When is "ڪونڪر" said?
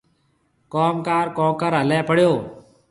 1.37-1.71